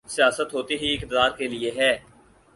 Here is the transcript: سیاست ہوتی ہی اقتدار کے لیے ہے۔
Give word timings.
سیاست 0.07 0.53
ہوتی 0.53 0.75
ہی 0.75 0.93
اقتدار 0.93 1.29
کے 1.37 1.47
لیے 1.47 1.71
ہے۔ 1.75 1.91